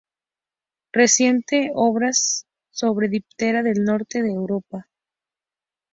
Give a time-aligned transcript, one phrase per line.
[0.91, 4.89] Recientes obras sobre Diptera del Norte de Europa.